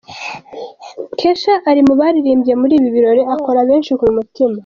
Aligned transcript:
Kesha 1.19 1.53
ari 1.69 1.81
mu 1.87 1.93
baririmbye 1.99 2.53
muri 2.61 2.73
ibi 2.79 2.89
birori 2.95 3.21
akora 3.35 3.59
benshi 3.69 3.91
ku 3.99 4.05
mutima. 4.17 4.57